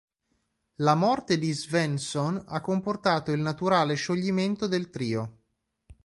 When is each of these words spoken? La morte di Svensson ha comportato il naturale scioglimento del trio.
La 0.77 0.95
morte 0.95 1.37
di 1.37 1.51
Svensson 1.51 2.43
ha 2.47 2.59
comportato 2.59 3.31
il 3.33 3.39
naturale 3.39 3.93
scioglimento 3.93 4.65
del 4.65 4.89
trio. 4.89 5.41